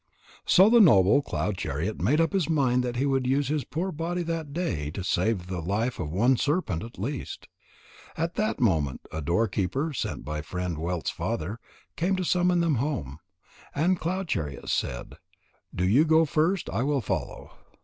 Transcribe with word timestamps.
So 0.47 0.67
the 0.67 0.79
noble 0.79 1.21
Cloud 1.21 1.57
chariot 1.57 2.01
made 2.01 2.19
up 2.19 2.33
his 2.33 2.49
mind 2.49 2.83
that 2.83 2.95
he 2.95 3.05
would 3.05 3.27
use 3.27 3.49
his 3.49 3.63
poor 3.63 3.91
body 3.91 4.23
that 4.23 4.51
day 4.51 4.89
to 4.89 5.03
save 5.03 5.45
the 5.45 5.61
life 5.61 5.99
of 5.99 6.09
one 6.11 6.37
serpent 6.37 6.81
at 6.83 6.97
least. 6.97 7.47
At 8.17 8.33
that 8.33 8.59
moment 8.59 9.01
a 9.11 9.21
door 9.21 9.47
keeper, 9.47 9.93
sent 9.93 10.25
by 10.25 10.41
Friend 10.41 10.75
wealth's 10.79 11.11
father, 11.11 11.59
came 11.95 12.15
to 12.15 12.25
summon 12.25 12.61
them 12.61 12.77
home. 12.77 13.19
And 13.75 13.99
Cloud 13.99 14.27
Chariot 14.27 14.69
said: 14.69 15.17
"Do 15.75 15.87
you 15.87 16.03
go 16.03 16.25
first. 16.25 16.67
I 16.71 16.81
will 16.81 17.01
follow." 17.01 17.51